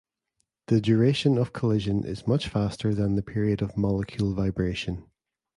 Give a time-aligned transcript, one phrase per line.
[0.65, 5.05] The duration of collision is much faster than the period of molecule vibration.